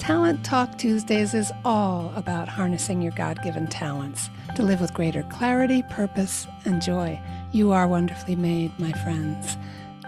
[0.00, 5.22] Talent Talk Tuesdays is all about harnessing your God given talents to live with greater
[5.24, 7.20] clarity, purpose, and joy.
[7.52, 9.58] You are wonderfully made, my friends.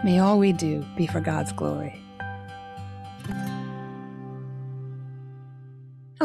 [0.03, 2.02] May all we do be for God's glory.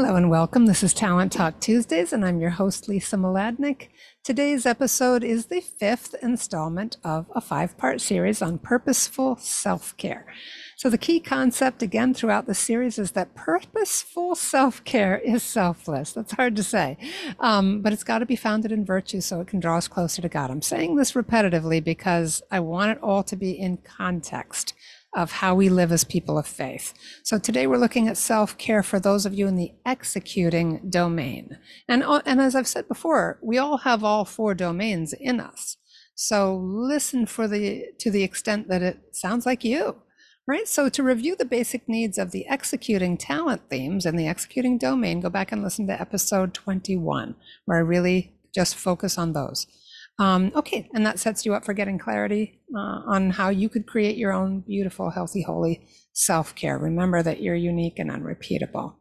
[0.00, 0.66] Hello and welcome.
[0.66, 3.88] This is Talent Talk Tuesdays, and I'm your host, Lisa Mladinich.
[4.22, 10.24] Today's episode is the fifth installment of a five part series on purposeful self care.
[10.76, 16.12] So, the key concept again throughout the series is that purposeful self care is selfless.
[16.12, 16.96] That's hard to say,
[17.40, 20.22] um, but it's got to be founded in virtue so it can draw us closer
[20.22, 20.52] to God.
[20.52, 24.74] I'm saying this repetitively because I want it all to be in context
[25.16, 26.92] of how we live as people of faith.
[27.24, 31.58] So today we're looking at self-care for those of you in the executing domain.
[31.88, 35.76] And, uh, and as I've said before, we all have all four domains in us.
[36.14, 40.02] So listen for the to the extent that it sounds like you
[40.48, 40.66] right?
[40.66, 45.20] So to review the basic needs of the executing talent themes and the executing domain,
[45.20, 47.36] go back and listen to episode 21,
[47.66, 49.66] where I really just focus on those.
[50.18, 53.86] Um, okay, and that sets you up for getting clarity uh, on how you could
[53.86, 56.76] create your own beautiful, healthy, holy self care.
[56.76, 58.98] Remember that you're unique and unrepeatable.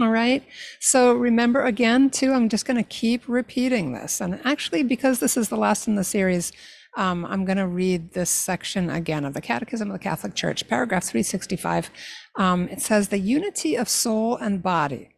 [0.00, 0.42] All right.
[0.80, 4.20] So remember again, too, I'm just going to keep repeating this.
[4.20, 6.52] And actually, because this is the last in the series,
[6.96, 10.68] um, I'm going to read this section again of the Catechism of the Catholic Church,
[10.68, 11.90] paragraph 365.
[12.36, 15.13] Um, it says, The unity of soul and body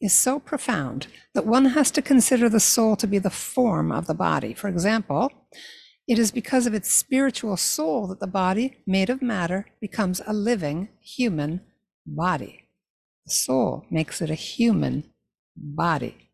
[0.00, 4.06] is so profound that one has to consider the soul to be the form of
[4.06, 4.54] the body.
[4.54, 5.30] For example,
[6.06, 10.32] it is because of its spiritual soul that the body, made of matter, becomes a
[10.32, 11.62] living human
[12.06, 12.68] body.
[13.26, 15.04] The soul makes it a human
[15.56, 16.30] body.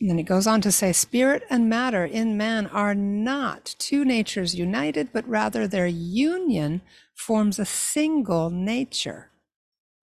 [0.00, 4.04] And then it goes on to say, spirit and matter in man are not two
[4.04, 6.82] natures united, but rather their union
[7.16, 9.30] forms a single nature.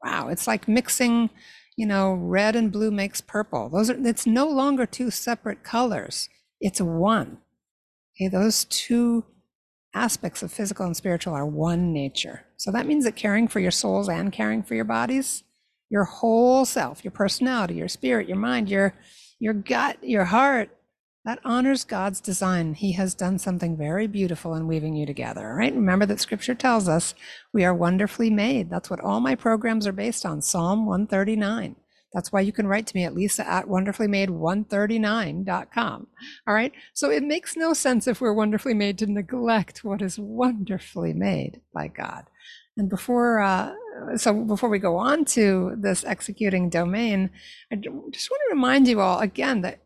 [0.04, 1.30] Wow, it's like mixing,
[1.80, 3.70] you know, red and blue makes purple.
[3.70, 6.28] Those are it's no longer two separate colors.
[6.60, 7.38] It's one.
[8.14, 9.24] Okay, those two
[9.94, 12.44] aspects of physical and spiritual are one nature.
[12.58, 15.46] So that means that caring for your souls and caring for your bodies,
[15.90, 18.94] your whole self, your personality, your spirit, your mind, your
[19.40, 20.70] your gut, your heart,
[21.30, 22.74] that honors God's design.
[22.74, 25.54] He has done something very beautiful in weaving you together.
[25.54, 25.76] Right?
[25.76, 27.14] Remember that scripture tells us
[27.54, 28.72] we are wonderfully made.
[28.72, 30.42] That's what all my programs are based on.
[30.42, 31.76] Psalm 139.
[32.16, 36.08] That's why you can write to me at lisa at wonderfullymade139.com.
[36.48, 36.74] All right.
[36.96, 41.62] So it makes no sense if we're wonderfully made to neglect what is wonderfully made
[41.72, 42.26] by God.
[42.76, 43.74] And before, uh,
[44.18, 47.30] so before we go on to this executing domain,
[47.72, 49.82] I just want to remind you all again that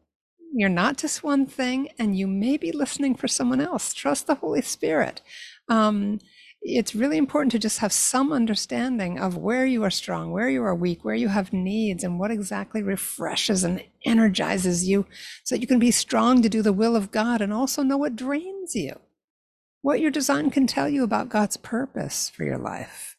[0.53, 3.93] you're not just one thing and you may be listening for someone else.
[3.93, 5.21] Trust the Holy Spirit.
[5.67, 6.19] Um,
[6.61, 10.63] it's really important to just have some understanding of where you are strong, where you
[10.63, 15.05] are weak, where you have needs, and what exactly refreshes and energizes you
[15.43, 17.97] so that you can be strong to do the will of God and also know
[17.97, 18.97] what drains you,
[19.81, 23.12] what your design can tell you about God's purpose for your life.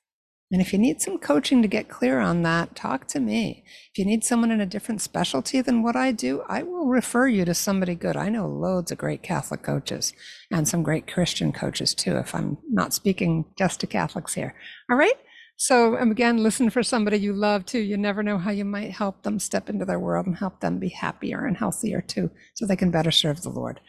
[0.50, 3.65] And if you need some coaching to get clear on that, talk to me.
[3.91, 7.27] If you need someone in a different specialty than what I do, I will refer
[7.27, 8.16] you to somebody good.
[8.16, 10.12] I know loads of great Catholic coaches
[10.50, 14.55] and some great Christian coaches too, if I'm not speaking just to Catholics here.
[14.91, 15.16] All right.
[15.56, 17.78] So again, listen for somebody you love too.
[17.78, 20.78] You never know how you might help them step into their world and help them
[20.78, 23.81] be happier and healthier too, so they can better serve the Lord.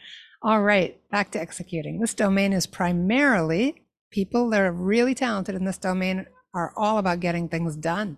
[0.42, 2.00] All right, back to executing.
[2.00, 7.20] This domain is primarily people that are really talented in this domain are all about
[7.20, 8.16] getting things done.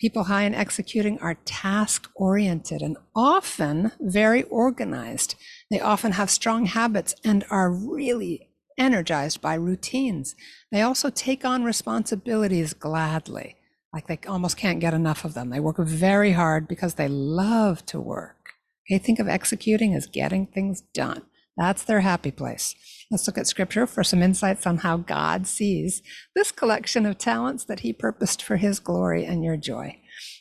[0.00, 5.36] People high in executing are task oriented and often very organized.
[5.70, 10.34] They often have strong habits and are really energized by routines.
[10.72, 13.54] They also take on responsibilities gladly,
[13.92, 15.50] like they almost can't get enough of them.
[15.50, 18.50] They work very hard because they love to work.
[18.90, 21.22] Okay, think of executing as getting things done.
[21.56, 22.74] That's their happy place.
[23.10, 26.02] Let's look at scripture for some insights on how God sees
[26.34, 29.98] this collection of talents that he purposed for his glory and your joy.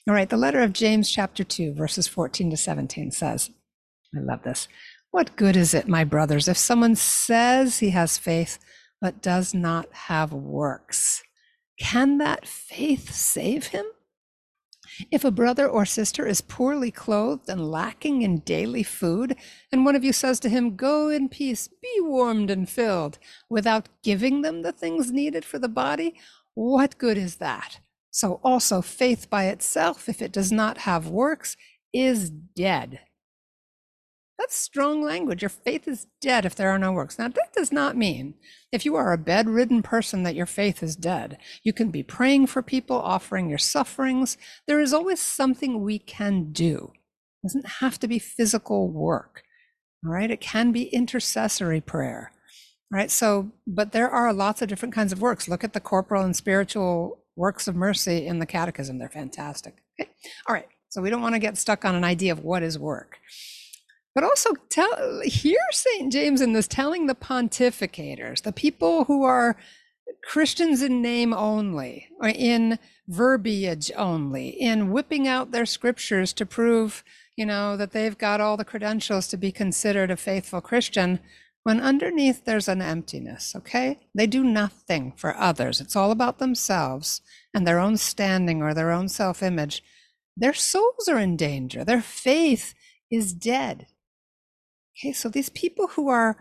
[0.07, 3.49] All right, the letter of James, chapter 2, verses 14 to 17 says,
[4.15, 4.67] I love this.
[5.11, 8.57] What good is it, my brothers, if someone says he has faith
[9.01, 11.21] but does not have works?
[11.79, 13.85] Can that faith save him?
[15.11, 19.35] If a brother or sister is poorly clothed and lacking in daily food,
[19.71, 23.19] and one of you says to him, Go in peace, be warmed and filled,
[23.49, 26.15] without giving them the things needed for the body,
[26.53, 27.79] what good is that?
[28.11, 31.57] So also faith by itself, if it does not have works,
[31.91, 32.99] is dead.
[34.39, 35.41] That's strong language.
[35.41, 37.19] Your faith is dead if there are no works.
[37.19, 38.33] Now, that does not mean
[38.71, 41.37] if you are a bedridden person that your faith is dead.
[41.63, 44.37] You can be praying for people, offering your sufferings.
[44.67, 46.91] There is always something we can do.
[47.43, 49.43] It doesn't have to be physical work.
[50.05, 50.31] All right.
[50.31, 52.31] It can be intercessory prayer.
[52.91, 53.11] Right.
[53.11, 55.47] So, but there are lots of different kinds of works.
[55.47, 58.97] Look at the corporal and spiritual works of mercy in the catechism.
[58.97, 59.83] They're fantastic.
[59.99, 60.09] Okay.
[60.47, 60.67] All right.
[60.89, 63.17] So we don't want to get stuck on an idea of what is work.
[64.15, 66.11] But also tell hear St.
[66.11, 69.57] James in this telling the pontificators, the people who are
[70.23, 77.03] Christians in name only, or in verbiage only, in whipping out their scriptures to prove,
[77.35, 81.19] you know, that they've got all the credentials to be considered a faithful Christian,
[81.63, 83.99] when underneath there's an emptiness, okay?
[84.13, 85.79] They do nothing for others.
[85.79, 87.21] It's all about themselves
[87.53, 89.81] and their own standing or their own self image.
[90.35, 91.83] Their souls are in danger.
[91.85, 92.73] Their faith
[93.09, 93.87] is dead.
[94.97, 96.37] Okay, so these people who are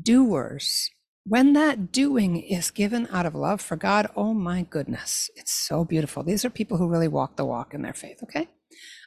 [0.00, 0.90] doers,
[1.24, 5.84] when that doing is given out of love for God, oh my goodness, it's so
[5.84, 6.22] beautiful.
[6.22, 8.48] These are people who really walk the walk in their faith, okay?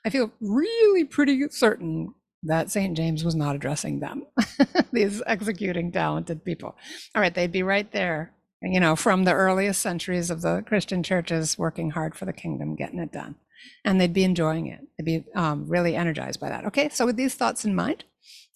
[0.06, 2.14] I feel really pretty certain
[2.44, 2.96] that St.
[2.96, 4.24] James was not addressing them,
[4.92, 6.76] these executing talented people.
[7.14, 11.04] All right, they'd be right there, you know, from the earliest centuries of the Christian
[11.04, 13.36] churches, working hard for the kingdom, getting it done.
[13.84, 14.82] And they'd be enjoying it.
[14.98, 16.66] They'd be um, really energized by that.
[16.66, 18.06] Okay, so with these thoughts in mind,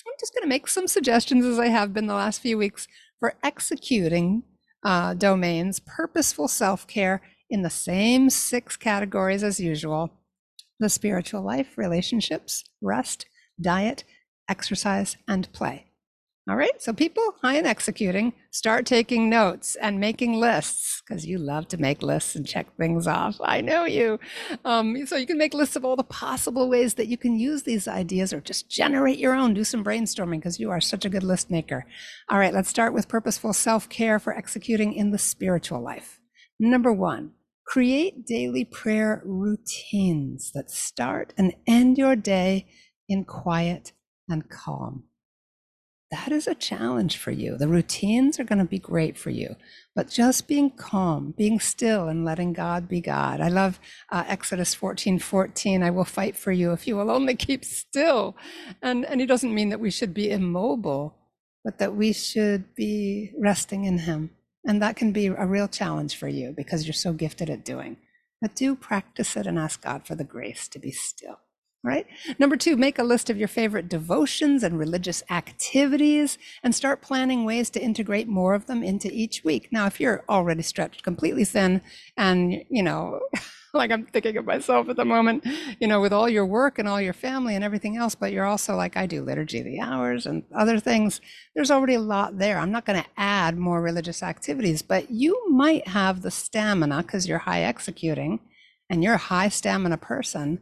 [0.06, 2.88] I'm just going to make some suggestions, as I have been the last few weeks,
[3.20, 4.44] for executing
[4.84, 10.12] uh, domains, purposeful self care in the same six categories as usual
[10.80, 13.28] the spiritual life, relationships, rest,
[13.62, 14.04] diet,
[14.50, 15.91] exercise, and play.
[16.50, 21.38] All right, so people high in executing, start taking notes and making lists because you
[21.38, 23.38] love to make lists and check things off.
[23.44, 24.20] I know you.
[24.66, 27.62] Um, so you can make lists of all the possible ways that you can use
[27.62, 31.10] these ideas or just generate your own, do some brainstorming because you are such a
[31.10, 31.86] good list maker.
[32.28, 36.20] All right, let's start with purposeful self care for executing in the spiritual life.
[36.60, 37.34] Number one,
[37.68, 42.66] create daily prayer routines that start and end your day
[43.08, 43.92] in quiet
[44.28, 45.04] and calm
[46.12, 47.58] that is a challenge for you.
[47.58, 49.56] The routines are going to be great for you,
[49.96, 53.40] but just being calm, being still, and letting God be God.
[53.40, 53.80] I love
[54.12, 55.82] uh, Exodus 14 14.
[55.82, 58.36] I will fight for you if you will only keep still.
[58.82, 61.16] And, and he doesn't mean that we should be immobile,
[61.64, 64.32] but that we should be resting in Him.
[64.68, 67.98] And that can be a real challenge for you because you're so gifted at doing.
[68.42, 71.40] But do practice it and ask God for the grace to be still
[71.84, 72.06] right?
[72.38, 77.44] Number two, make a list of your favorite devotions and religious activities and start planning
[77.44, 79.70] ways to integrate more of them into each week.
[79.72, 81.82] Now, if you're already stretched completely thin
[82.18, 83.22] and, you know,
[83.74, 85.46] like I'm thinking of myself at the moment,
[85.80, 88.46] you know, with all your work and all your family and everything else, but you're
[88.46, 91.20] also like I do liturgy of the hours and other things.
[91.56, 92.60] There's already a lot there.
[92.60, 97.28] I'm not going to add more religious activities, but you might have the stamina because
[97.28, 98.40] you're high executing
[98.90, 100.60] and you're a high stamina person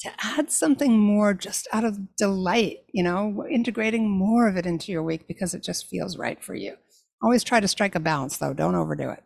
[0.00, 4.90] to add something more just out of delight, you know, integrating more of it into
[4.90, 6.76] your week because it just feels right for you.
[7.22, 9.22] Always try to strike a balance though, don't overdo it.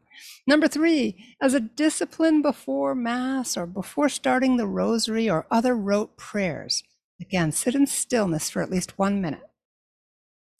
[0.46, 6.16] Number three, as a discipline before Mass or before starting the rosary or other rote
[6.16, 6.82] prayers,
[7.20, 9.48] again, sit in stillness for at least one minute.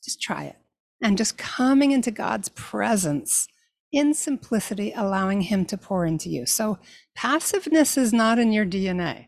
[0.02, 0.56] Just try it.
[1.02, 3.48] And just coming into God's presence
[3.92, 6.46] in simplicity, allowing Him to pour into you.
[6.46, 6.78] So
[7.14, 9.26] passiveness is not in your DNA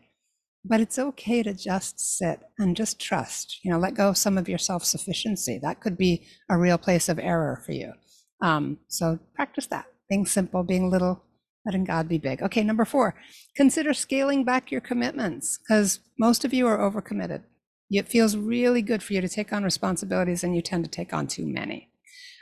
[0.67, 4.37] but it's okay to just sit and just trust you know let go of some
[4.37, 5.59] of your self-sufficiency.
[5.61, 7.93] That could be a real place of error for you.
[8.41, 11.23] Um, so practice that being simple being little
[11.65, 12.41] letting god be big.
[12.41, 13.15] Okay number four
[13.55, 17.43] consider scaling back your commitments because most of you are overcommitted.
[17.89, 21.13] It feels really good for you to take on responsibilities and you tend to take
[21.13, 21.89] on too many.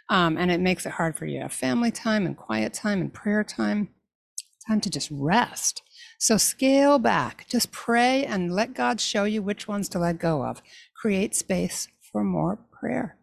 [0.09, 3.01] Um, and it makes it hard for you to have family time and quiet time
[3.01, 3.89] and prayer time
[4.67, 5.81] time to just rest
[6.25, 10.43] so scale back, just pray and let God show you which ones to let go
[10.43, 10.59] of.
[10.99, 13.19] Create space for more prayer.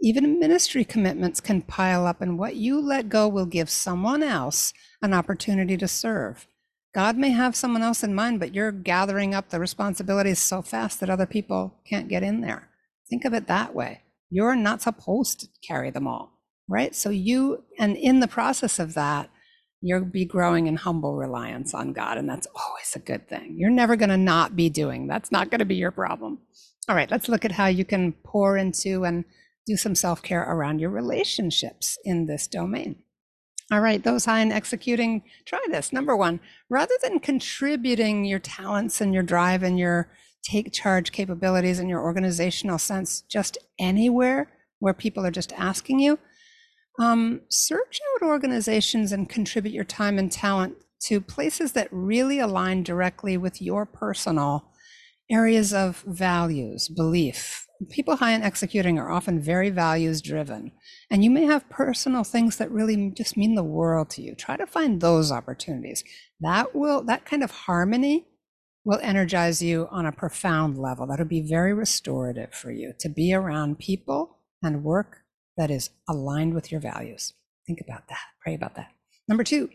[0.00, 4.72] Even ministry commitments can pile up, and what you let go will give someone else
[5.02, 6.46] an opportunity to serve.
[6.94, 11.00] God may have someone else in mind, but you're gathering up the responsibilities so fast
[11.00, 12.70] that other people can't get in there.
[13.10, 14.00] Think of it that way.
[14.30, 16.40] You're not supposed to carry them all,
[16.70, 16.94] right?
[16.94, 19.28] So you, and in the process of that,
[19.84, 22.16] you'll be growing in humble reliance on God.
[22.16, 23.56] And that's always a good thing.
[23.58, 25.06] You're never going to not be doing.
[25.06, 26.38] That's not going to be your problem.
[26.88, 29.26] All right, let's look at how you can pour into and
[29.66, 32.96] do some self care around your relationships in this domain.
[33.70, 35.92] All right, those high in executing, try this.
[35.92, 40.10] Number one, rather than contributing your talents and your drive and your
[40.42, 46.18] take charge capabilities and your organizational sense just anywhere where people are just asking you,
[46.98, 52.82] um, search out organizations and contribute your time and talent to places that really align
[52.82, 54.70] directly with your personal
[55.30, 57.66] areas of values, belief.
[57.90, 60.72] People high in executing are often very values driven,
[61.10, 64.34] and you may have personal things that really just mean the world to you.
[64.34, 66.04] Try to find those opportunities.
[66.40, 68.26] That will, that kind of harmony
[68.84, 71.06] will energize you on a profound level.
[71.06, 75.23] That'll be very restorative for you to be around people and work
[75.56, 77.32] that is aligned with your values.
[77.66, 78.20] Think about that.
[78.42, 78.90] Pray about that.
[79.28, 79.70] Number two,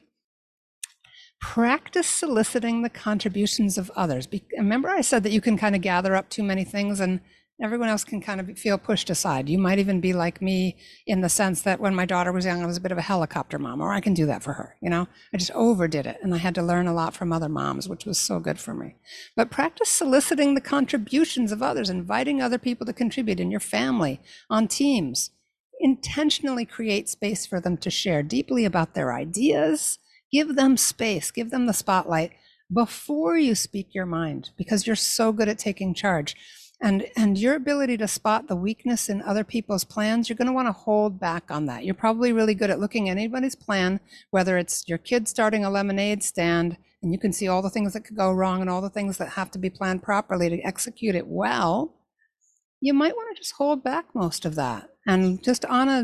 [1.42, 4.28] practice soliciting the contributions of others.
[4.28, 7.22] Be- remember, I said that you can kind of gather up too many things and
[7.62, 9.50] everyone else can kind of feel pushed aside.
[9.50, 12.64] You might even be like me in the sense that when my daughter was young,
[12.64, 14.78] I was a bit of a helicopter mom, or I can do that for her.
[14.82, 17.50] You know, I just overdid it and I had to learn a lot from other
[17.50, 18.96] moms, which was so good for me.
[19.36, 24.22] But practice soliciting the contributions of others, inviting other people to contribute in your family,
[24.50, 25.32] on teams.
[25.80, 30.00] Intentionally create space for them to share deeply about their ideas
[30.32, 32.32] Give them space, give them the spotlight
[32.72, 36.36] before you speak your mind because you're so good at taking charge.
[36.82, 40.54] And, and your ability to spot the weakness in other people's plans, you're going to
[40.54, 41.84] want to hold back on that.
[41.84, 45.70] You're probably really good at looking at anybody's plan, whether it's your kid starting a
[45.70, 48.82] lemonade stand and you can see all the things that could go wrong and all
[48.82, 51.96] the things that have to be planned properly to execute it well.
[52.80, 56.04] You might want to just hold back most of that and just on a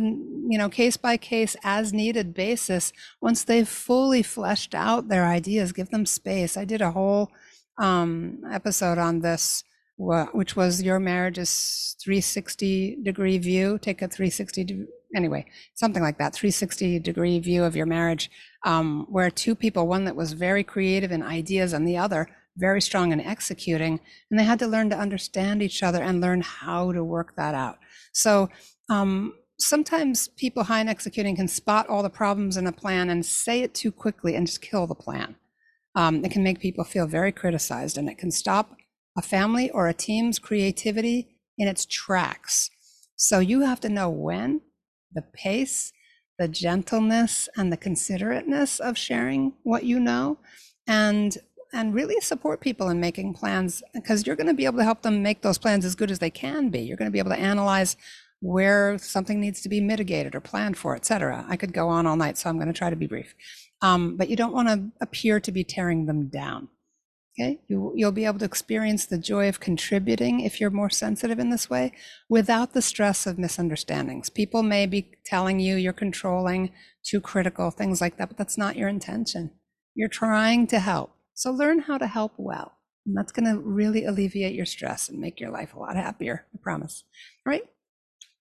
[0.50, 5.72] you know case by case as needed basis once they've fully fleshed out their ideas
[5.72, 6.58] give them space.
[6.58, 7.32] I did a whole
[7.78, 9.64] um, episode on this
[9.98, 13.80] which was your marriage's 360 degree view.
[13.82, 18.30] Take a 360 anyway something like that 360 degree view of your marriage
[18.66, 22.82] um, where two people one that was very creative in ideas and the other very
[22.82, 24.00] strong in executing
[24.30, 27.56] and they had to learn to understand each other and learn how to work that
[27.56, 27.78] out
[28.16, 28.50] so
[28.90, 33.26] um, sometimes people high in executing can spot all the problems in a plan and
[33.26, 35.36] say it too quickly and just kill the plan.
[35.96, 38.78] Um, it can make people feel very criticized and it can stop
[39.18, 42.70] a family or a team's creativity in its tracks.
[43.18, 44.62] So you have to know when,
[45.14, 45.92] the pace,
[46.38, 50.38] the gentleness, and the considerateness of sharing what you know,
[50.88, 51.38] and
[51.76, 55.02] and really support people in making plans because you're going to be able to help
[55.02, 56.80] them make those plans as good as they can be.
[56.80, 57.98] You're going to be able to analyze
[58.40, 61.46] where something needs to be mitigated or planned for, et cetera.
[61.50, 63.36] I could go on all night, so I'm going to try to be brief.
[63.82, 66.70] Um, but you don't want to appear to be tearing them down.
[67.38, 71.38] Okay, you, you'll be able to experience the joy of contributing if you're more sensitive
[71.38, 71.92] in this way
[72.30, 74.30] without the stress of misunderstandings.
[74.30, 76.72] People may be telling you you're controlling,
[77.04, 79.52] too critical, things like that, but that's not your intention.
[79.96, 81.15] You're trying to help.
[81.36, 82.72] So learn how to help well.
[83.06, 86.46] And that's going to really alleviate your stress and make your life a lot happier,
[86.54, 87.04] I promise.
[87.46, 87.64] All right.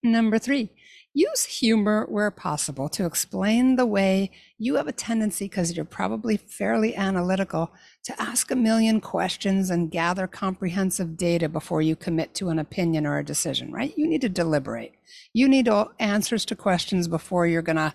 [0.01, 0.69] Number three,
[1.15, 6.37] use humor where possible to explain the way you have a tendency, because you're probably
[6.37, 7.71] fairly analytical,
[8.03, 13.07] to ask a million questions and gather comprehensive data before you commit to an opinion
[13.07, 13.97] or a decision, right?
[13.97, 14.93] You need to deliberate.
[15.33, 15.67] You need
[15.99, 17.93] answers to questions before you're going to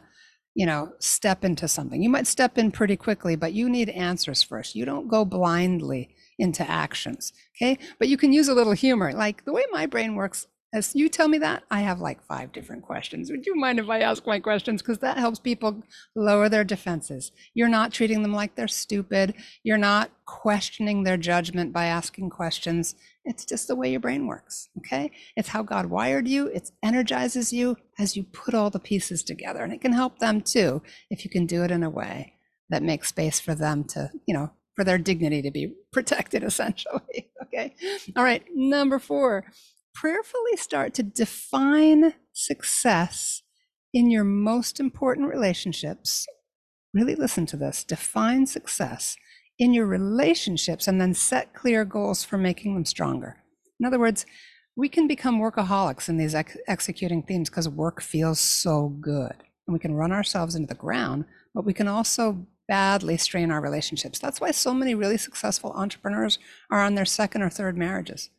[0.60, 2.02] you know, step into something.
[2.02, 4.74] You might step in pretty quickly, but you need answers first.
[4.74, 7.32] You don't go blindly into actions.
[7.56, 7.78] Okay.
[7.98, 9.14] But you can use a little humor.
[9.14, 12.52] Like the way my brain works, as you tell me that, I have like five
[12.52, 13.30] different questions.
[13.30, 14.82] Would you mind if I ask my questions?
[14.82, 15.82] Because that helps people
[16.14, 17.32] lower their defenses.
[17.54, 19.32] You're not treating them like they're stupid.
[19.64, 22.96] You're not questioning their judgment by asking questions.
[23.24, 24.68] It's just the way your brain works.
[24.78, 25.10] Okay.
[25.36, 26.46] It's how God wired you.
[26.46, 29.62] It energizes you as you put all the pieces together.
[29.62, 32.34] And it can help them too if you can do it in a way
[32.70, 37.28] that makes space for them to, you know, for their dignity to be protected essentially.
[37.52, 37.74] Okay.
[38.14, 38.44] All right.
[38.54, 39.44] Number four,
[39.92, 43.42] prayerfully start to define success
[43.92, 46.28] in your most important relationships.
[46.94, 49.16] Really listen to this define success
[49.60, 53.36] in your relationships and then set clear goals for making them stronger.
[53.78, 54.26] In other words,
[54.74, 59.34] we can become workaholics in these ex- executing themes because work feels so good.
[59.66, 63.60] And we can run ourselves into the ground, but we can also badly strain our
[63.60, 64.18] relationships.
[64.18, 66.40] That's why so many really successful entrepreneurs
[66.70, 68.30] are on their second or third marriages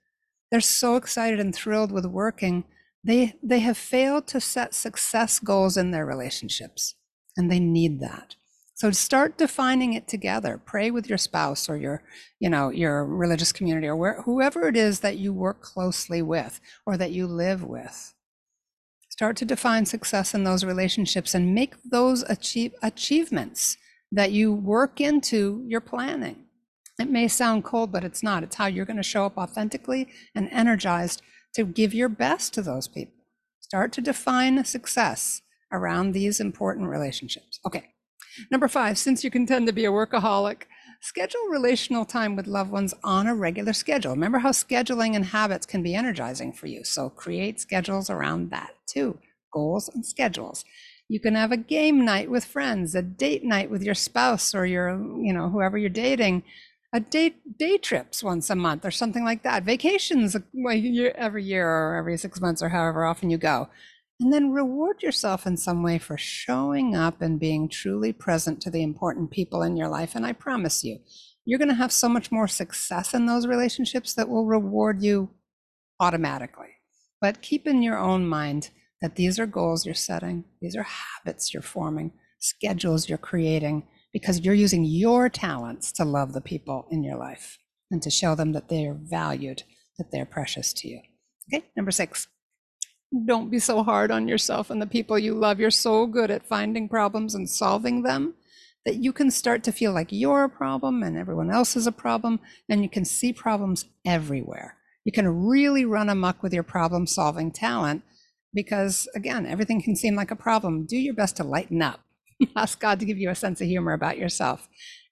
[0.51, 2.65] they're so excited and thrilled with working
[3.03, 6.95] they they have failed to set success goals in their relationships
[7.35, 8.35] and they need that
[8.81, 12.01] so start defining it together pray with your spouse or your
[12.39, 16.59] you know your religious community or where, whoever it is that you work closely with
[16.87, 18.15] or that you live with
[19.09, 23.77] start to define success in those relationships and make those achieve, achievements
[24.11, 26.45] that you work into your planning
[26.99, 28.43] It may sound cold, but it's not.
[28.43, 31.21] It's how you're going to show up authentically and energized
[31.55, 33.13] to give your best to those people.
[33.59, 37.59] Start to define success around these important relationships.
[37.65, 37.90] Okay.
[38.49, 40.63] Number five, since you can tend to be a workaholic,
[41.01, 44.11] schedule relational time with loved ones on a regular schedule.
[44.11, 46.83] Remember how scheduling and habits can be energizing for you.
[46.83, 49.19] So create schedules around that too.
[49.51, 50.63] Goals and schedules.
[51.09, 54.65] You can have a game night with friends, a date night with your spouse or
[54.65, 56.43] your, you know, whoever you're dating
[56.93, 60.39] a day day trips once a month or something like that vacations uh,
[61.15, 63.69] every year or every six months or however often you go
[64.21, 68.69] and then reward yourself in some way for showing up and being truly present to
[68.69, 70.99] the important people in your life and i promise you
[71.45, 75.29] you're going to have so much more success in those relationships that will reward you
[75.99, 76.69] automatically
[77.19, 78.69] but keep in your own mind
[79.01, 84.41] that these are goals you're setting these are habits you're forming schedules you're creating because
[84.41, 87.57] you're using your talents to love the people in your life
[87.89, 89.63] and to show them that they are valued,
[89.97, 91.01] that they're precious to you.
[91.53, 92.27] Okay, number six.
[93.25, 95.59] Don't be so hard on yourself and the people you love.
[95.59, 98.35] You're so good at finding problems and solving them
[98.85, 101.91] that you can start to feel like you're a problem and everyone else is a
[101.91, 102.39] problem,
[102.69, 104.77] and you can see problems everywhere.
[105.03, 108.03] You can really run amok with your problem solving talent
[108.53, 110.85] because, again, everything can seem like a problem.
[110.85, 111.99] Do your best to lighten up
[112.55, 114.67] ask God to give you a sense of humor about yourself.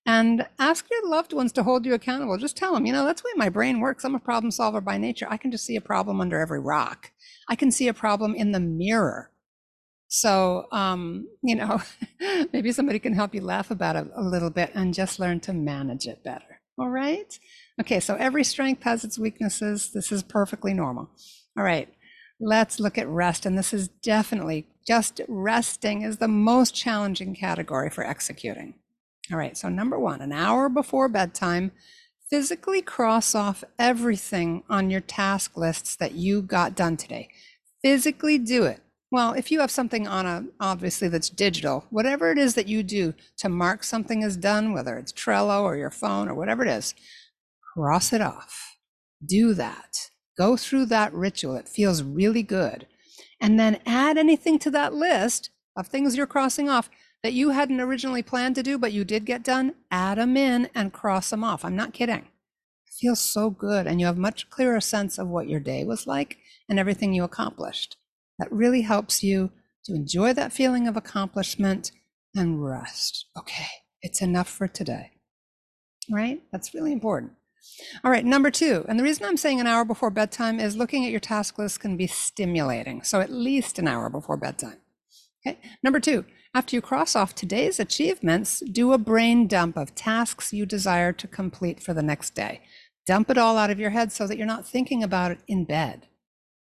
[0.09, 2.35] And ask your loved ones to hold you accountable.
[2.39, 4.03] Just tell them, you know, that's the way my brain works.
[4.03, 5.27] I'm a problem solver by nature.
[5.29, 7.11] I can just see a problem under every rock.
[7.47, 9.29] I can see a problem in the mirror.
[10.07, 11.83] So, um, you know,
[12.53, 15.53] maybe somebody can help you laugh about it a little bit and just learn to
[15.53, 16.59] manage it better.
[16.79, 17.37] All right.
[17.79, 17.99] Okay.
[17.99, 19.91] So every strength has its weaknesses.
[19.91, 21.11] This is perfectly normal.
[21.55, 21.87] All right.
[22.39, 23.45] Let's look at rest.
[23.45, 28.73] And this is definitely just resting is the most challenging category for executing.
[29.31, 31.71] All right, so number one, an hour before bedtime,
[32.29, 37.29] physically cross off everything on your task lists that you got done today.
[37.83, 38.81] Physically do it.
[39.11, 42.83] Well, if you have something on a, obviously that's digital, whatever it is that you
[42.83, 46.69] do to mark something as done, whether it's Trello or your phone or whatever it
[46.69, 46.93] is,
[47.73, 48.77] cross it off.
[49.25, 50.09] Do that.
[50.37, 51.55] Go through that ritual.
[51.55, 52.87] It feels really good
[53.41, 56.89] and then add anything to that list of things you're crossing off
[57.23, 60.69] that you hadn't originally planned to do, but you did get done, add them in
[60.73, 61.65] and cross them off.
[61.65, 62.19] I'm not kidding.
[62.19, 63.87] It feels so good.
[63.87, 66.37] And you have much clearer sense of what your day was like
[66.69, 67.97] and everything you accomplished.
[68.37, 69.51] That really helps you
[69.85, 71.91] to enjoy that feeling of accomplishment
[72.35, 73.25] and rest.
[73.37, 73.67] Okay,
[74.01, 75.11] it's enough for today.
[76.09, 76.41] Right?
[76.51, 77.33] That's really important.
[78.03, 81.05] All right, number two, and the reason I'm saying an hour before bedtime is looking
[81.05, 83.03] at your task list can be stimulating.
[83.03, 84.77] So at least an hour before bedtime.
[85.45, 90.51] Okay, number two, after you cross off today's achievements, do a brain dump of tasks
[90.51, 92.61] you desire to complete for the next day.
[93.05, 95.65] Dump it all out of your head so that you're not thinking about it in
[95.65, 96.07] bed.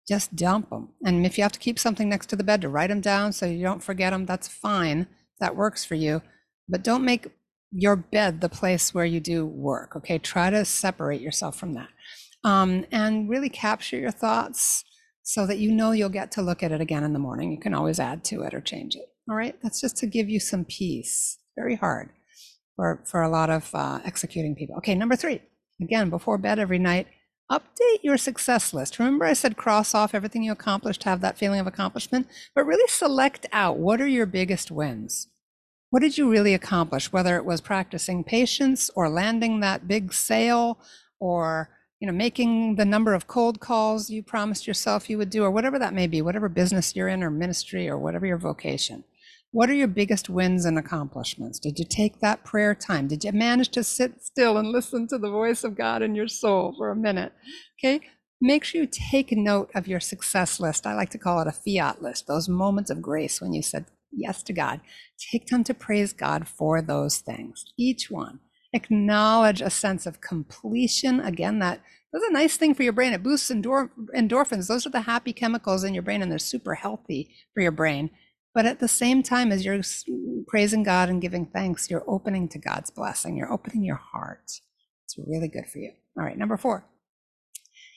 [0.08, 0.90] Just dump them.
[1.06, 3.32] And if you have to keep something next to the bed to write them down
[3.32, 5.08] so you don't forget them, that's fine.
[5.40, 6.24] That works for you.
[6.68, 7.28] But don't make
[7.72, 9.96] your bed the place where you do work.
[9.96, 11.90] Okay, try to separate yourself from that
[12.44, 14.84] um, and really capture your thoughts
[15.22, 17.52] so that you know you'll get to look at it again in the morning.
[17.52, 19.06] You can always add to it or change it.
[19.30, 21.38] All right, that's just to give you some peace.
[21.56, 22.10] Very hard
[22.76, 24.76] for for a lot of uh, executing people.
[24.78, 25.42] Okay, number three.
[25.82, 27.08] Again, before bed every night,
[27.52, 29.00] update your success list.
[29.00, 32.88] Remember, I said cross off everything you accomplished, have that feeling of accomplishment, but really
[32.88, 35.28] select out what are your biggest wins
[35.89, 40.78] what did you really accomplish whether it was practicing patience or landing that big sale
[41.20, 45.44] or you know making the number of cold calls you promised yourself you would do
[45.44, 49.04] or whatever that may be whatever business you're in or ministry or whatever your vocation
[49.52, 53.32] what are your biggest wins and accomplishments did you take that prayer time did you
[53.32, 56.92] manage to sit still and listen to the voice of god in your soul for
[56.92, 57.34] a minute
[57.80, 58.00] okay
[58.42, 61.52] make sure you take note of your success list i like to call it a
[61.52, 64.82] fiat list those moments of grace when you said yes to God.
[65.32, 68.40] Take time to praise God for those things, each one.
[68.74, 71.20] Acknowledge a sense of completion.
[71.20, 71.82] Again, that
[72.12, 73.14] that's a nice thing for your brain.
[73.14, 74.68] It boosts endor- endorphins.
[74.68, 78.10] Those are the happy chemicals in your brain, and they're super healthy for your brain.
[78.60, 79.80] But at the same time, as you're
[80.45, 83.38] praising God and giving thanks, you're opening to God's blessing.
[83.38, 84.52] You're opening your heart.
[85.06, 85.93] It's really good for you.
[86.17, 86.84] All right, number four.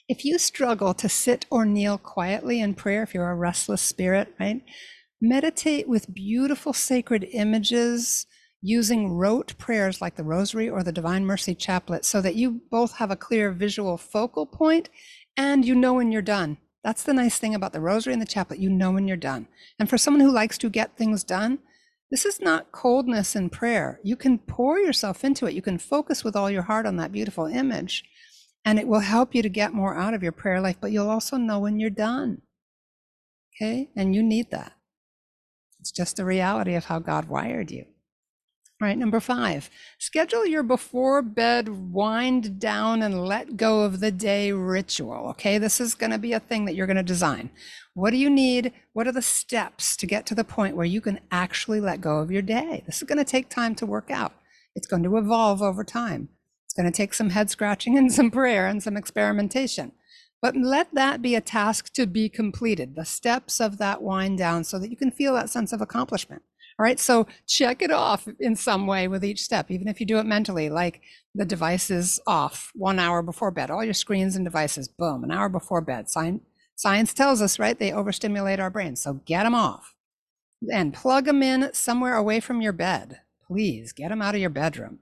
[0.08, 4.36] If you struggle to sit or kneel quietly in prayer, if you're a restless spirit,
[4.38, 4.62] right?
[5.20, 8.26] Meditate with beautiful sacred images
[8.60, 12.92] using rote prayers like the Rosary or the Divine Mercy Chaplet so that you both
[12.98, 14.90] have a clear visual focal point
[15.36, 16.58] and you know when you're done.
[16.84, 18.58] That's the nice thing about the Rosary and the Chaplet.
[18.58, 19.46] You know when you're done.
[19.78, 21.60] And for someone who likes to get things done,
[22.12, 23.98] This is not coldness in prayer.
[24.04, 25.54] You can pour yourself into it.
[25.54, 28.04] You can focus with all your heart on that beautiful image,
[28.66, 31.08] and it will help you to get more out of your prayer life, but you'll
[31.08, 32.42] also know when you're done.
[33.56, 33.88] Okay?
[33.96, 34.74] And you need that.
[35.80, 37.86] It's just the reality of how God wired you.
[38.82, 44.50] Right, number five, schedule your before bed wind down and let go of the day
[44.50, 45.28] ritual.
[45.28, 47.50] Okay, this is going to be a thing that you're going to design.
[47.94, 48.72] What do you need?
[48.92, 52.18] What are the steps to get to the point where you can actually let go
[52.18, 52.82] of your day?
[52.84, 54.32] This is going to take time to work out.
[54.74, 56.30] It's going to evolve over time.
[56.64, 59.92] It's going to take some head scratching and some prayer and some experimentation.
[60.40, 64.64] But let that be a task to be completed, the steps of that wind down,
[64.64, 66.42] so that you can feel that sense of accomplishment.
[66.82, 66.98] Right.
[66.98, 70.26] So check it off in some way with each step, even if you do it
[70.26, 71.00] mentally, like
[71.32, 75.30] the device is off one hour before bed, all your screens and devices, boom, an
[75.30, 76.10] hour before bed.
[76.10, 76.42] Science,
[76.74, 77.78] science tells us, right?
[77.78, 79.00] They overstimulate our brains.
[79.00, 79.94] So get them off
[80.72, 83.20] and plug them in somewhere away from your bed.
[83.46, 84.98] Please get them out of your bedroom.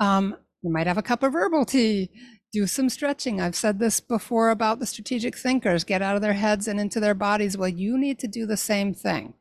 [0.00, 2.10] Um, you might have a cup of herbal tea.
[2.54, 3.38] Do some stretching.
[3.38, 7.00] I've said this before about the strategic thinkers get out of their heads and into
[7.00, 7.58] their bodies.
[7.58, 9.34] Well, you need to do the same thing.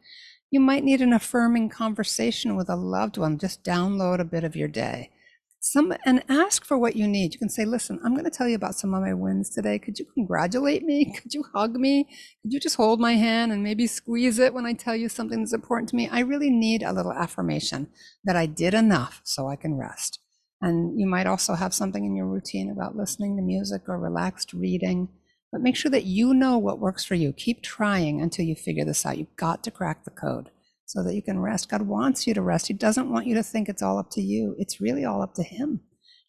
[0.50, 3.38] You might need an affirming conversation with a loved one.
[3.38, 5.12] Just download a bit of your day.
[5.60, 7.34] Some and ask for what you need.
[7.34, 9.78] You can say, "Listen, I'm going to tell you about some of my wins today.
[9.80, 11.14] Could you congratulate me?
[11.22, 12.06] Could you hug me?
[12.42, 15.40] Could you just hold my hand and maybe squeeze it when I tell you something
[15.40, 16.08] that's important to me?
[16.10, 17.90] I really need a little affirmation
[18.24, 20.20] that I did enough so I can rest."
[20.62, 24.54] And you might also have something in your routine about listening to music or relaxed
[24.54, 25.10] reading
[25.52, 27.34] but make sure that you know what works for you.
[27.34, 29.18] Keep trying until you figure this out.
[29.18, 30.50] You've got to crack the code
[30.86, 31.70] so that you can rest.
[31.70, 32.68] God wants you to rest.
[32.68, 34.56] He doesn't want you to think it's all up to you.
[34.58, 35.82] It's really all up to Him.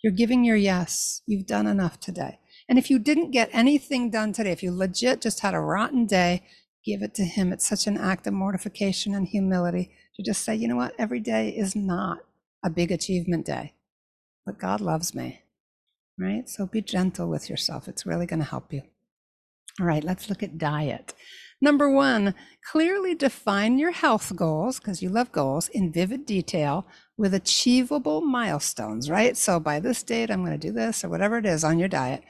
[0.02, 1.22] You're giving your yes.
[1.26, 2.38] You've done enough today.
[2.68, 6.06] And if you didn't get anything done today, if you legit just had a rotten
[6.06, 6.44] day,
[6.84, 7.52] give it to Him.
[7.52, 10.94] It's such an act of mortification and humility to just say, you know what?
[10.98, 12.18] Every day is not
[12.64, 13.74] a big achievement day,
[14.44, 15.42] but God loves me,
[16.18, 16.48] right?
[16.48, 17.88] So be gentle with yourself.
[17.88, 18.82] It's really going to help you.
[19.80, 21.14] All right, let's look at diet.
[21.60, 22.34] Number one,
[22.70, 26.86] clearly define your health goals, because you love goals, in vivid detail
[27.16, 29.36] with achievable milestones, right?
[29.36, 31.88] So by this date, I'm going to do this or whatever it is on your
[31.88, 32.22] diet.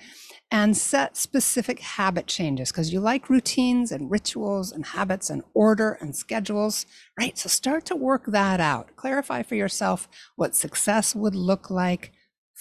[0.51, 5.99] And set specific habit changes because you like routines and rituals and habits and order
[6.01, 6.87] and schedules,
[7.21, 7.37] right?
[7.37, 8.97] So start to work that out.
[8.97, 12.13] Clarify for yourself what success would look like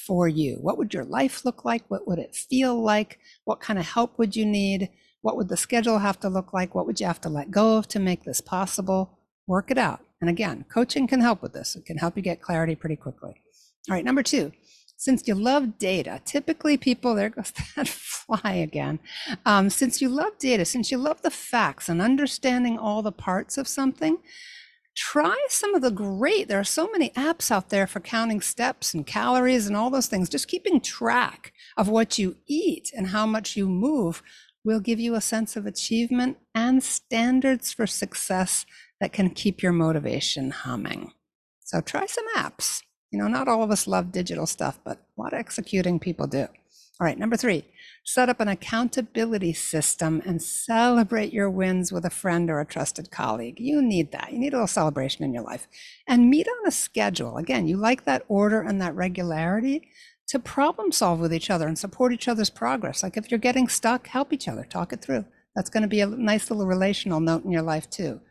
[0.08, 0.58] for you?
[0.62, 1.84] What would your life look like?
[1.89, 3.20] What would it feel like?
[3.43, 4.89] What kind of help would you need?
[5.22, 6.74] What would the schedule have to look like?
[6.74, 9.20] What would you have to let go of to make this possible?
[9.46, 10.00] Work it out.
[10.22, 11.76] And again, coaching can help with this.
[11.76, 13.36] It can help you get clarity pretty quickly.
[13.89, 14.54] All right, number two,
[14.96, 19.00] since you love data, typically people, there goes that fly again.
[19.46, 23.58] Um, since you love data, since you love the facts and understanding all the parts
[23.58, 24.17] of something,
[24.97, 28.95] try some of the great there are so many apps out there for counting steps
[28.95, 30.27] and calories and all those things.
[30.27, 34.23] Just keeping track of what you eat and how much you move
[34.65, 38.65] will give you a sense of achievement and standards for success
[38.99, 41.13] that can keep your motivation humming.
[41.63, 42.81] So try some apps.
[43.12, 46.25] You know not all of us love digital stuff but a lot of executing people
[46.25, 46.47] do.
[46.99, 47.63] All right number three
[48.08, 53.12] set up an accountability system and celebrate your wins with a friend or a trusted
[53.12, 53.60] colleague.
[53.60, 54.32] You need that.
[54.32, 55.67] You need a little celebration in your life.
[56.08, 57.36] And meet on a schedule.
[57.36, 59.89] Again, you like that order and that regularity
[60.30, 63.04] to problem solve with each other and support each other's progress.
[63.04, 65.26] Like if you're getting stuck, help each other, talk it through.
[65.54, 68.22] That's going to be a nice little relational note in your life, too.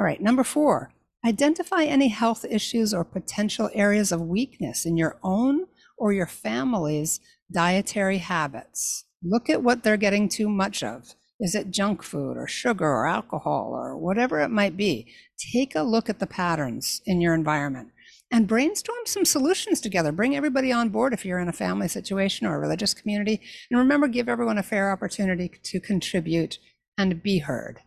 [0.00, 0.92] All right, number four,
[1.24, 5.66] identify any health issues or potential areas of weakness in your own
[5.96, 7.20] or your family's
[7.52, 9.04] dietary habits.
[9.22, 11.14] Look at what they're getting too much of.
[11.40, 15.12] Is it junk food or sugar or alcohol or whatever it might be?
[15.52, 17.90] Take a look at the patterns in your environment
[18.30, 20.12] and brainstorm some solutions together.
[20.12, 23.40] Bring everybody on board if you're in a family situation or a religious community.
[23.70, 26.58] And remember, give everyone a fair opportunity to contribute
[26.96, 27.80] and be heard.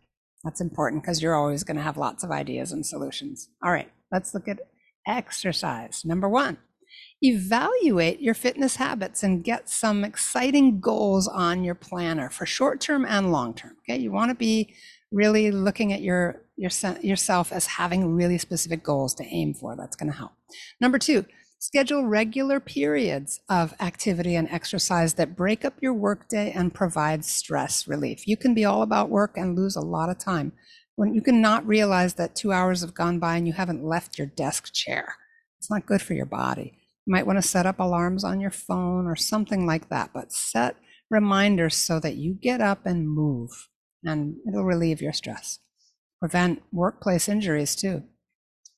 [0.43, 3.49] That's important because you're always going to have lots of ideas and solutions.
[3.63, 4.59] All right, let's look at
[5.07, 6.03] exercise.
[6.03, 6.57] Number one,
[7.23, 13.05] evaluate your fitness habits and get some exciting goals on your planner for short term
[13.05, 13.77] and long term.
[13.89, 14.75] Okay, you want to be
[15.11, 19.75] really looking at your, your yourself as having really specific goals to aim for.
[19.75, 20.33] That's going to help.
[20.81, 21.25] Number two,
[21.59, 27.87] schedule regular periods of activity and exercise that break up your workday and provide stress
[27.87, 28.27] relief.
[28.27, 30.51] You can be all about work and lose a lot of time
[30.95, 34.17] when you can not realize that two hours have gone by and you haven't left
[34.17, 35.15] your desk chair.
[35.57, 36.82] It's not good for your body.
[37.05, 40.31] You might want to set up alarms on your phone or something like that, but
[40.33, 40.77] set
[41.09, 43.49] reminders so that you get up and move
[44.03, 45.59] and it'll relieve your stress.
[46.19, 48.03] Prevent workplace injuries too.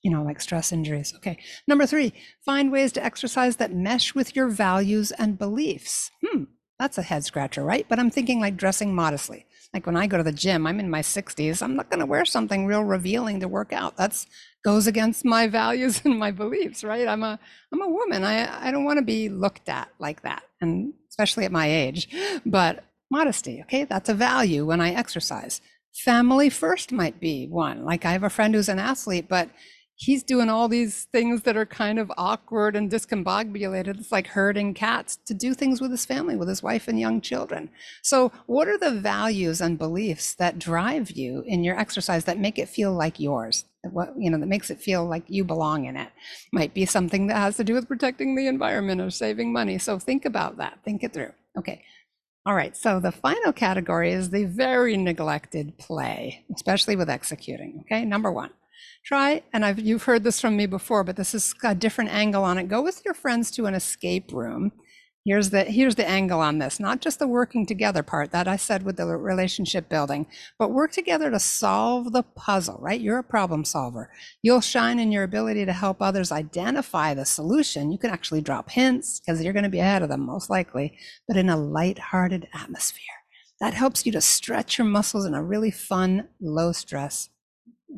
[0.01, 1.13] you know, like stress injuries.
[1.17, 1.39] Okay.
[1.67, 2.13] Number three,
[2.45, 6.11] find ways to exercise that mesh with your values and beliefs.
[6.23, 6.43] Hmm,
[6.77, 7.87] that's a head scratcher, right?
[7.89, 9.47] But I'm thinking like dressing modestly.
[9.75, 11.61] Like when I go to the gym, I'm in my 60s.
[11.61, 13.97] I'm not going to wear something real revealing to work out.
[13.97, 14.25] That's
[14.63, 17.05] goes against my values and my beliefs, right?
[17.05, 17.37] I'm a
[17.73, 18.23] I'm a woman.
[18.23, 22.07] I I don't want to be looked at like that, and especially at my age.
[22.45, 25.59] But modesty, okay, that's a value when I exercise.
[25.93, 27.83] Family first might be one.
[27.83, 29.49] Like I have a friend who's an athlete, but
[29.95, 33.99] he's doing all these things that are kind of awkward and discombobulated.
[33.99, 37.21] It's like herding cats to do things with his family, with his wife and young
[37.21, 37.69] children.
[38.03, 42.59] So, what are the values and beliefs that drive you in your exercise that make
[42.59, 43.65] it feel like yours?
[43.83, 46.09] What you know that makes it feel like you belong in it
[46.51, 49.77] might be something that has to do with protecting the environment or saving money.
[49.77, 50.79] So think about that.
[50.83, 51.31] Think it through.
[51.57, 51.83] Okay.
[52.47, 52.75] All right.
[52.75, 57.83] So the final category is the very neglected play, especially with executing.
[57.85, 58.05] Okay.
[58.05, 58.51] Number one
[59.03, 62.43] try and I've you've heard this from me before, but this is a different angle
[62.43, 62.67] on it.
[62.67, 64.71] Go with your friends to an escape room.
[65.25, 68.57] Here's the here's the angle on this, not just the working together part that I
[68.57, 70.27] said with the relationship building,
[70.59, 73.01] but work together to solve the puzzle, right?
[73.01, 74.11] You're a problem solver.
[74.43, 77.91] You'll shine in your ability to help others identify the solution.
[77.91, 80.95] You can actually drop hints because you're going to be ahead of them most likely,
[81.27, 83.01] but in a light-hearted atmosphere.
[83.59, 87.29] That helps you to stretch your muscles in a really fun, low stress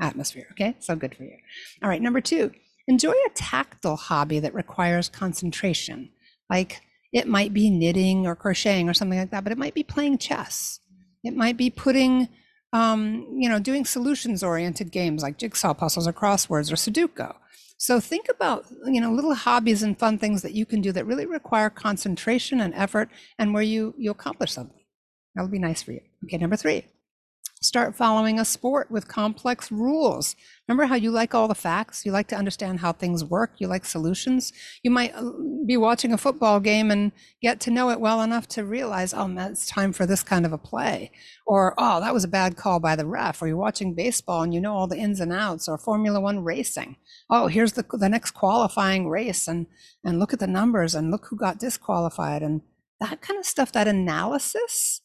[0.02, 0.48] atmosphere.
[0.52, 1.38] Okay, so good for you.
[1.82, 2.52] All right, number two,
[2.88, 6.10] enjoy a tactile hobby that requires concentration.
[6.50, 6.82] Like
[7.14, 10.18] it might be knitting or crocheting or something like that, but it might be playing
[10.18, 10.80] chess.
[11.24, 12.30] It might be putting,
[12.74, 17.34] um, you know, doing solutions oriented games like jigsaw puzzles or crosswords or Sudoku.
[17.78, 21.06] So think about, you know, little hobbies and fun things that you can do that
[21.06, 24.82] really require concentration and effort and where you you accomplish something.
[25.36, 26.02] That'll be nice for you.
[26.26, 26.86] Okay, number three,
[27.62, 30.36] start following a sport with complex rules.
[30.68, 32.06] Remember how you like all the facts?
[32.06, 33.54] You like to understand how things work.
[33.58, 34.54] You like solutions.
[34.84, 35.32] You might uh,
[35.66, 39.28] be watching a football game and get to know it well enough to realize, oh,
[39.28, 41.12] man, it's time for this kind of a play.
[41.46, 43.42] Or, oh, that was a bad call by the ref.
[43.42, 46.44] Or you're watching baseball and you know all the ins and outs or Formula One
[46.44, 46.98] racing.
[47.30, 49.68] Oh, here's the, the next qualifying race and,
[50.04, 52.62] and look at the numbers and look who got disqualified and
[53.00, 55.02] that kind of stuff, that analysis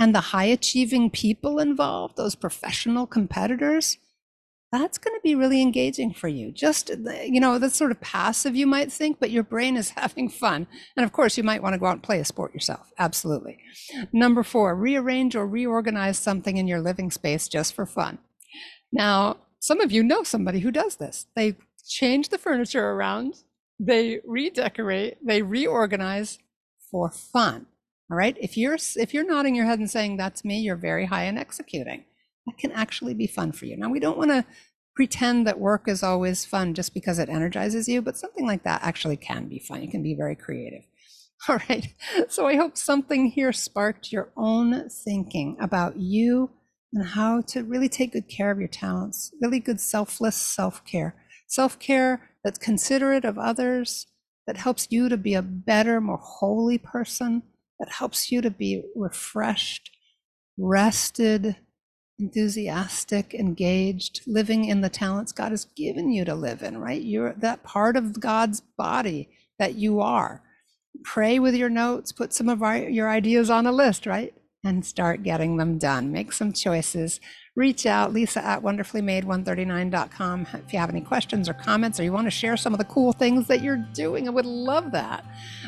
[0.00, 3.98] and the high achieving people involved, those professional competitors,
[4.72, 6.52] that's going to be really engaging for you.
[6.52, 10.30] Just, you know, that's sort of passive, you might think, but your brain is having
[10.30, 10.66] fun.
[10.96, 12.90] And of course, you might want to go out and play a sport yourself.
[12.98, 13.58] Absolutely.
[14.12, 18.18] Number four, rearrange or reorganize something in your living space just for fun.
[18.92, 21.26] Now, some of you know somebody who does this.
[21.36, 23.42] They change the furniture around,
[23.78, 26.38] they redecorate, they reorganize
[26.90, 27.66] for fun.
[28.10, 28.36] All right.
[28.40, 31.38] If you're if you're nodding your head and saying that's me, you're very high in
[31.38, 32.04] executing.
[32.46, 33.76] That can actually be fun for you.
[33.76, 34.44] Now we don't want to
[34.96, 38.82] pretend that work is always fun just because it energizes you, but something like that
[38.82, 39.82] actually can be fun.
[39.82, 40.82] You can be very creative.
[41.48, 41.94] All right.
[42.28, 46.50] So I hope something here sparked your own thinking about you
[46.92, 51.14] and how to really take good care of your talents, really good selfless self care.
[51.46, 54.06] Self care that's considerate of others,
[54.46, 57.42] that helps you to be a better, more holy person,
[57.80, 59.90] that helps you to be refreshed,
[60.56, 61.56] rested,
[62.20, 67.00] enthusiastic, engaged, living in the talents God has given you to live in, right?
[67.00, 70.42] You're that part of God's body that you are.
[71.02, 74.34] Pray with your notes, put some of our, your ideas on a list, right?
[74.62, 76.12] And start getting them done.
[76.12, 77.18] Make some choices
[77.60, 80.46] reach out, lisa at wonderfullymade139.com.
[80.54, 82.86] If you have any questions or comments, or you want to share some of the
[82.86, 85.26] cool things that you're doing, I would love that.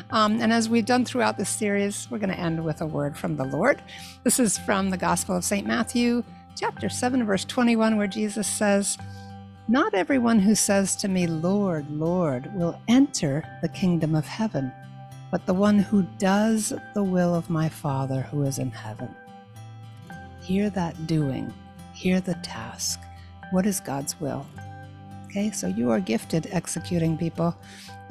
[0.09, 3.15] Um, and as we've done throughout this series, we're going to end with a word
[3.15, 3.83] from the Lord.
[4.23, 5.67] This is from the Gospel of St.
[5.67, 6.23] Matthew,
[6.57, 8.97] chapter 7, verse 21, where Jesus says,
[9.67, 14.71] Not everyone who says to me, Lord, Lord, will enter the kingdom of heaven,
[15.29, 19.13] but the one who does the will of my Father who is in heaven.
[20.41, 21.53] Hear that doing
[22.03, 22.99] Hear the task.
[23.51, 24.45] What is God's will?
[25.23, 27.55] Okay, so you are gifted executing people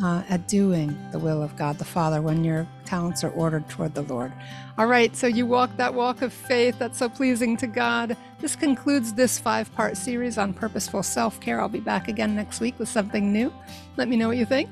[0.03, 3.95] uh, at doing the will of God the Father when your talents are ordered toward
[3.95, 4.33] the Lord.
[4.79, 8.17] All right, so you walk that walk of faith that's so pleasing to God.
[8.39, 11.61] This concludes this five part series on purposeful self care.
[11.61, 13.53] I'll be back again next week with something new.
[13.99, 14.71] Let me know what you think.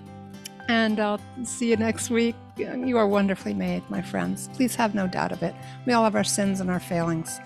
[0.68, 2.36] And I'll see you next week.
[2.56, 4.48] You are wonderfully made, my friends.
[4.54, 5.54] Please have no doubt of it.
[5.84, 7.38] We all have our sins and our failings.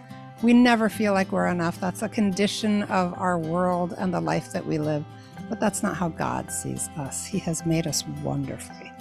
[0.45, 1.81] We never feel like we're enough.
[1.81, 5.03] That's a condition of our world and the life that we live.
[5.49, 7.25] But that's not how God sees us.
[7.25, 8.93] He has made us wonderfully.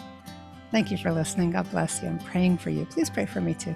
[0.71, 1.51] Thank you for listening.
[1.51, 2.08] God bless you.
[2.08, 2.86] I'm praying for you.
[2.86, 3.75] Please pray for me too.